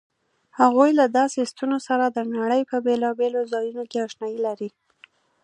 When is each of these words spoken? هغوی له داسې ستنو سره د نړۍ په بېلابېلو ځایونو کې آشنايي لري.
هغوی 0.59 0.89
له 0.99 1.05
داسې 1.17 1.39
ستنو 1.51 1.77
سره 1.87 2.05
د 2.09 2.17
نړۍ 2.37 2.61
په 2.71 2.77
بېلابېلو 2.85 3.41
ځایونو 3.53 3.83
کې 3.89 4.03
آشنايي 4.07 4.39
لري. 4.47 4.69